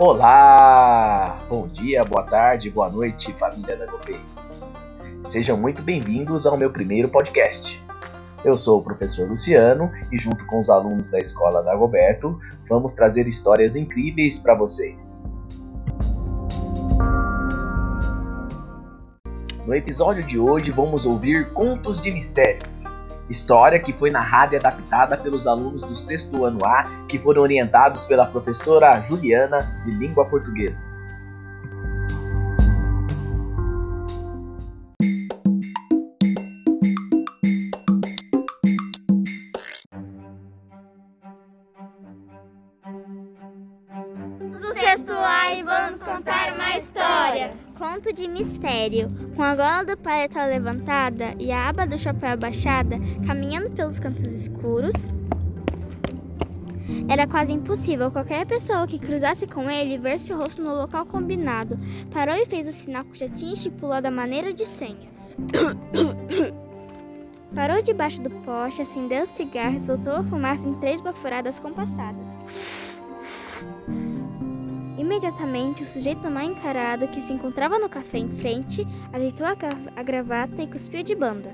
Olá! 0.00 1.44
Bom 1.48 1.66
dia, 1.66 2.04
boa 2.04 2.22
tarde, 2.22 2.70
boa 2.70 2.88
noite, 2.88 3.32
família 3.32 3.76
da 3.76 3.84
Gopei. 3.84 4.20
Sejam 5.24 5.56
muito 5.56 5.82
bem-vindos 5.82 6.46
ao 6.46 6.56
meu 6.56 6.70
primeiro 6.70 7.08
podcast. 7.08 7.84
Eu 8.44 8.56
sou 8.56 8.78
o 8.78 8.82
professor 8.84 9.28
Luciano 9.28 9.90
e, 10.12 10.16
junto 10.16 10.46
com 10.46 10.60
os 10.60 10.70
alunos 10.70 11.10
da 11.10 11.18
escola 11.18 11.64
da 11.64 11.74
Goberto, 11.74 12.38
vamos 12.68 12.94
trazer 12.94 13.26
histórias 13.26 13.74
incríveis 13.74 14.38
para 14.38 14.54
vocês. 14.54 15.28
No 19.66 19.74
episódio 19.74 20.22
de 20.22 20.38
hoje, 20.38 20.70
vamos 20.70 21.06
ouvir 21.06 21.52
Contos 21.52 22.00
de 22.00 22.12
Mistérios. 22.12 22.77
História 23.28 23.78
que 23.78 23.92
foi 23.92 24.10
narrada 24.10 24.54
e 24.54 24.58
adaptada 24.58 25.16
pelos 25.16 25.46
alunos 25.46 25.82
do 25.82 25.94
sexto 25.94 26.44
ano 26.44 26.64
A, 26.64 26.84
que 27.06 27.18
foram 27.18 27.42
orientados 27.42 28.04
pela 28.04 28.26
professora 28.26 29.00
Juliana, 29.00 29.58
de 29.84 29.90
língua 29.90 30.26
portuguesa. 30.26 30.86
do 44.58 44.72
sexto 44.74 45.12
A 45.12 45.52
e 45.54 45.62
vamos 45.62 46.02
contar 46.02 46.52
uma 46.52 46.76
história. 46.76 47.67
Conto 47.78 48.12
de 48.12 48.26
mistério. 48.26 49.08
Com 49.36 49.42
a 49.44 49.54
gola 49.54 49.84
do 49.84 49.96
paleta 49.96 50.44
levantada 50.44 51.36
e 51.38 51.52
a 51.52 51.68
aba 51.68 51.86
do 51.86 51.96
chapéu 51.96 52.30
abaixada, 52.30 52.96
caminhando 53.24 53.70
pelos 53.70 54.00
cantos 54.00 54.24
escuros, 54.24 55.14
era 57.08 57.24
quase 57.28 57.52
impossível 57.52 58.10
qualquer 58.10 58.44
pessoa 58.46 58.84
que 58.84 58.98
cruzasse 58.98 59.46
com 59.46 59.70
ele 59.70 59.96
ver 59.96 60.18
seu 60.18 60.36
rosto 60.36 60.60
no 60.60 60.74
local 60.74 61.06
combinado. 61.06 61.76
Parou 62.12 62.34
e 62.34 62.46
fez 62.46 62.66
o 62.66 62.72
sinal 62.72 63.04
que 63.04 63.16
já 63.16 63.28
tinha 63.28 63.54
estipulado 63.54 64.08
a 64.08 64.10
maneira 64.10 64.52
de 64.52 64.66
senha. 64.66 65.08
Parou 67.54 67.80
debaixo 67.80 68.20
do 68.20 68.30
poste, 68.42 68.82
acendeu 68.82 69.22
o 69.22 69.26
cigarro 69.26 69.76
e 69.76 69.80
soltou 69.80 70.14
a 70.14 70.24
fumaça 70.24 70.66
em 70.66 70.74
três 70.74 71.00
bafuradas 71.00 71.60
compassadas. 71.60 72.26
Imediatamente, 75.08 75.82
o 75.82 75.86
sujeito 75.86 76.30
mal 76.30 76.42
encarado 76.42 77.08
que 77.08 77.18
se 77.18 77.32
encontrava 77.32 77.78
no 77.78 77.88
café 77.88 78.18
em 78.18 78.28
frente 78.28 78.86
ajeitou 79.10 79.46
a, 79.46 79.56
a 79.96 80.02
gravata 80.02 80.62
e 80.62 80.66
cuspiu 80.66 81.02
de 81.02 81.14
banda. 81.14 81.48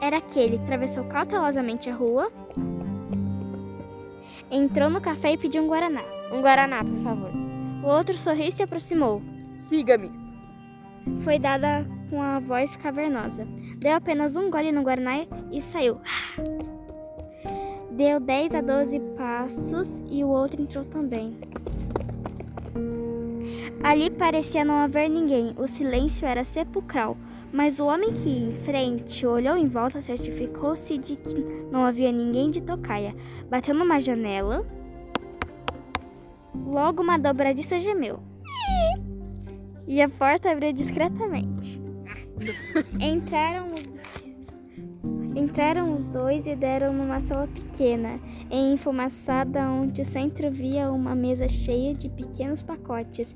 Era 0.00 0.18
aquele, 0.18 0.58
atravessou 0.58 1.02
cautelosamente 1.06 1.90
a 1.90 1.94
rua, 1.94 2.30
entrou 4.48 4.88
no 4.88 5.00
café 5.00 5.32
e 5.32 5.36
pediu 5.36 5.64
um 5.64 5.66
guaraná. 5.66 6.04
Um 6.32 6.40
guaraná, 6.40 6.84
por 6.84 6.98
favor. 7.00 7.32
O 7.82 7.88
outro 7.88 8.16
sorriu 8.16 8.46
e 8.46 8.52
se 8.52 8.62
aproximou. 8.62 9.20
Siga-me. 9.58 10.12
Foi 11.24 11.36
dada 11.36 11.84
com 12.10 12.22
a 12.22 12.38
voz 12.38 12.76
cavernosa. 12.76 13.44
Deu 13.78 13.96
apenas 13.96 14.36
um 14.36 14.48
gole 14.48 14.70
no 14.70 14.84
guaraná 14.84 15.26
e 15.50 15.60
saiu. 15.60 16.00
Deu 18.02 18.18
10 18.18 18.56
a 18.56 18.60
12 18.60 18.98
passos 19.16 19.88
e 20.10 20.24
o 20.24 20.28
outro 20.28 20.60
entrou 20.60 20.84
também. 20.84 21.36
Ali 23.80 24.10
parecia 24.10 24.64
não 24.64 24.74
haver 24.74 25.08
ninguém, 25.08 25.54
o 25.56 25.68
silêncio 25.68 26.26
era 26.26 26.42
sepulcral, 26.42 27.16
mas 27.52 27.78
o 27.78 27.86
homem 27.86 28.10
que 28.10 28.28
ia 28.28 28.48
em 28.48 28.50
frente 28.64 29.24
olhou 29.24 29.56
em 29.56 29.68
volta 29.68 30.02
certificou-se 30.02 30.98
de 30.98 31.14
que 31.14 31.44
não 31.70 31.84
havia 31.84 32.10
ninguém 32.10 32.50
de 32.50 32.60
tocaia. 32.60 33.14
Bateu 33.48 33.72
numa 33.72 34.00
janela. 34.00 34.66
Logo 36.52 37.04
uma 37.04 37.16
dobradiça 37.16 37.78
gemeu. 37.78 38.18
E 39.86 40.02
a 40.02 40.08
porta 40.08 40.50
abriu 40.50 40.72
discretamente. 40.72 41.80
Entraram 42.98 43.72
os 43.74 43.86
Entraram 45.34 45.94
os 45.94 46.06
dois 46.08 46.46
e 46.46 46.54
deram 46.54 46.92
numa 46.92 47.18
sala 47.18 47.48
pequena, 47.48 48.20
enfumaçada, 48.50 49.60
onde 49.62 50.02
o 50.02 50.04
centro 50.04 50.50
via 50.50 50.90
uma 50.90 51.14
mesa 51.14 51.48
cheia 51.48 51.94
de 51.94 52.08
pequenos 52.10 52.62
pacotes. 52.62 53.34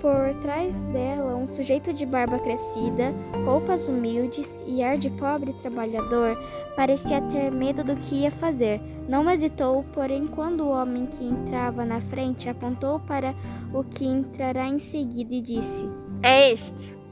Por 0.00 0.34
trás 0.42 0.78
dela, 0.92 1.34
um 1.34 1.46
sujeito 1.46 1.94
de 1.94 2.04
barba 2.04 2.38
crescida, 2.38 3.14
roupas 3.46 3.88
humildes 3.88 4.54
e 4.66 4.82
ar 4.82 4.98
de 4.98 5.08
pobre 5.08 5.54
trabalhador 5.54 6.36
parecia 6.76 7.22
ter 7.22 7.50
medo 7.50 7.82
do 7.82 7.96
que 7.96 8.16
ia 8.16 8.30
fazer. 8.30 8.82
Não 9.08 9.30
hesitou, 9.30 9.82
porém, 9.94 10.26
quando 10.26 10.64
o 10.64 10.68
homem 10.68 11.06
que 11.06 11.24
entrava 11.24 11.86
na 11.86 12.02
frente 12.02 12.50
apontou 12.50 13.00
para 13.00 13.34
o 13.72 13.82
que 13.82 14.04
entrará 14.04 14.68
em 14.68 14.78
seguida 14.78 15.36
e 15.36 15.40
disse: 15.40 15.88
É 16.22 16.52
este. 16.52 17.03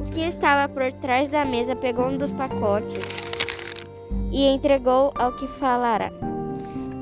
O 0.00 0.10
que 0.10 0.20
estava 0.20 0.72
por 0.72 0.92
trás 0.92 1.28
da 1.28 1.44
mesa 1.44 1.74
pegou 1.76 2.06
um 2.06 2.16
dos 2.16 2.32
pacotes 2.32 2.98
e 4.30 4.46
entregou 4.46 5.12
ao 5.14 5.32
que 5.32 5.46
falara. 5.46 6.12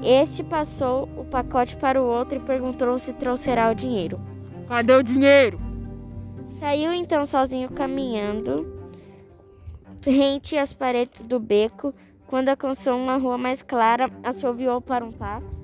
Este 0.02 0.42
passou 0.42 1.08
o 1.16 1.24
pacote 1.24 1.76
para 1.76 2.02
o 2.02 2.06
outro 2.06 2.36
e 2.38 2.40
perguntou 2.40 2.98
se 2.98 3.12
trouxerá 3.12 3.70
o 3.70 3.74
dinheiro. 3.74 4.20
Cadê 4.66 4.94
o 4.94 5.02
dinheiro? 5.02 5.60
Saiu 6.44 6.92
então 6.92 7.24
sozinho 7.26 7.68
caminhando 7.70 8.80
rente 10.04 10.56
às 10.56 10.72
paredes 10.72 11.24
do 11.24 11.38
beco. 11.38 11.92
Quando 12.26 12.48
alcançou 12.48 12.96
uma 12.96 13.16
rua 13.16 13.36
mais 13.36 13.62
clara, 13.62 14.08
assoviou 14.22 14.80
para 14.80 15.04
um 15.04 15.12
táxi 15.12 15.60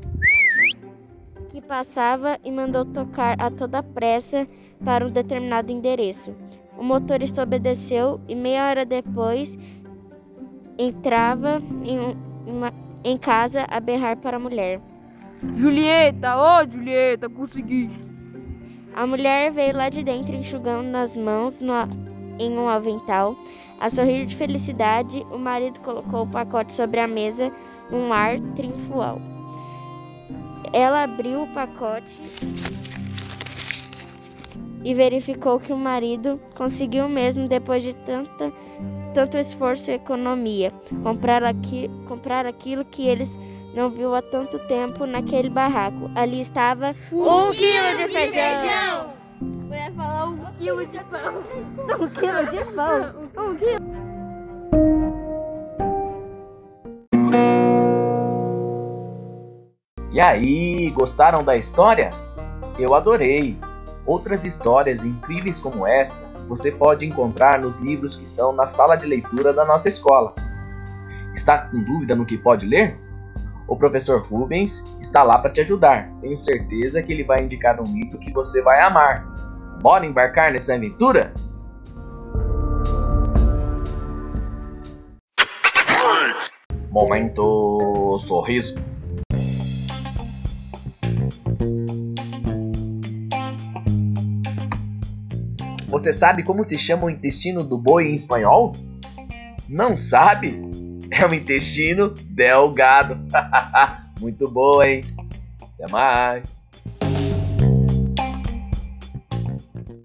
que 1.49 1.61
passava 1.63 2.39
e 2.45 2.51
mandou 2.51 2.85
tocar 2.85 3.41
a 3.41 3.51
toda 3.51 3.83
pressa 3.83 4.47
para 4.85 5.07
um 5.07 5.11
determinado 5.11 5.73
endereço. 5.73 6.35
O 6.79 6.83
motorista 6.85 7.43
obedeceu 7.43 8.21
e 8.29 8.35
meia 8.35 8.69
hora 8.69 8.85
depois 8.85 9.57
entrava 10.79 11.61
em, 11.83 11.99
um- 11.99 12.17
uma- 12.47 12.73
em 13.05 13.17
casa 13.17 13.65
a 13.69 13.81
berrar 13.81 14.17
para 14.19 14.37
a 14.37 14.41
mulher. 14.41 14.81
Julieta, 15.55 16.37
ô 16.37 16.71
Julieta, 16.71 17.29
consegui. 17.29 17.91
A 18.95 19.07
mulher 19.07 19.53
veio 19.53 19.77
lá 19.77 19.89
de 19.89 20.03
dentro 20.03 20.35
enxugando 20.35 20.89
nas 20.89 21.17
mãos 21.17 21.61
no 21.61 21.73
em 22.39 22.59
um 22.59 22.69
avental. 22.69 23.37
A 23.81 23.89
sorrir 23.91 24.25
de 24.27 24.35
felicidade, 24.37 25.25
o 25.31 25.39
marido 25.39 25.81
colocou 25.81 26.23
o 26.23 26.27
pacote 26.27 26.73
sobre 26.73 27.01
a 27.01 27.07
mesa 27.07 27.53
num 27.91 28.13
ar 28.13 28.39
triunfal. 28.55 29.21
Ela 30.73 31.05
abriu 31.05 31.43
o 31.43 31.47
pacote 31.49 32.21
e 34.85 34.95
verificou 34.95 35.59
que 35.59 35.73
o 35.73 35.77
marido 35.77 36.41
conseguiu 36.55 37.09
mesmo, 37.09 37.49
depois 37.49 37.83
de 37.83 37.95
tanta, 37.95 38.53
tanto 39.13 39.37
esforço 39.37 39.91
e 39.91 39.95
economia, 39.95 40.73
comprar, 41.03 41.43
aqui, 41.43 41.91
comprar 42.07 42.47
aquilo 42.47 42.85
que 42.85 43.07
eles 43.07 43.39
não 43.75 43.89
viu 43.89 44.15
há 44.15 44.23
tanto 44.23 44.59
tempo 44.61 45.07
naquele 45.07 45.51
barraco. 45.51 46.11
Ali 46.15 46.41
estava 46.41 46.95
um, 47.13 47.51
quilo 47.53 47.97
de 47.97 48.07
feijão. 48.13 49.13
Eu 49.71 49.77
ia 49.77 49.93
falar 49.93 50.29
um 50.29 50.39
quilo 50.59 50.87
de 50.87 50.99
pão. 51.05 51.43
Um 52.01 52.09
quilo 52.09 52.47
de 52.51 52.65
pão. 52.75 53.31
Um 53.37 53.57
quilo. 53.57 54.07
E 60.13 60.21
aí, 60.21 60.91
gostaram 60.91 61.45
da 61.45 61.57
história? 61.59 62.11
Eu 62.79 62.95
adorei! 62.95 63.59
Outras 64.07 64.45
histórias 64.45 65.05
incríveis 65.05 65.59
como 65.59 65.87
esta 65.87 66.17
você 66.49 66.71
pode 66.71 67.05
encontrar 67.05 67.59
nos 67.59 67.81
livros 67.81 68.15
que 68.15 68.23
estão 68.23 68.53
na 68.53 68.67
sala 68.67 68.95
de 68.95 69.07
leitura 69.07 69.53
da 69.53 69.65
nossa 69.65 69.89
escola. 69.89 70.33
Está 71.35 71.59
com 71.59 71.83
dúvida 71.83 72.15
no 72.15 72.25
que 72.25 72.39
pode 72.39 72.67
ler? 72.67 72.99
O 73.67 73.77
professor 73.77 74.23
Rubens 74.23 74.87
está 75.01 75.25
lá 75.25 75.39
para 75.39 75.51
te 75.51 75.61
ajudar. 75.61 76.09
Tenho 76.21 76.37
certeza 76.37 77.03
que 77.03 77.13
ele 77.13 77.25
vai 77.25 77.43
indicar 77.43 77.81
um 77.81 77.93
livro 77.93 78.19
que 78.19 78.33
você 78.33 78.63
vai 78.63 78.81
amar. 78.81 79.27
Bora 79.83 80.07
embarcar 80.07 80.53
nessa 80.53 80.75
aventura? 80.75 81.35
Momento 86.91 88.17
sorriso. 88.21 88.77
Você 95.89 96.13
sabe 96.13 96.43
como 96.43 96.65
se 96.65 96.77
chama 96.77 97.07
o 97.07 97.11
intestino 97.11 97.63
do 97.63 97.79
boi 97.79 98.09
em 98.09 98.15
espanhol? 98.15 98.73
Não 99.69 99.97
sabe? 99.97 100.61
É 101.11 101.25
o 101.27 101.35
intestino 101.35 102.11
delgado. 102.11 103.19
Muito 104.21 104.51
boa, 104.51 104.89
hein? 104.89 105.03
Até 105.63 105.93
mais. 105.93 106.56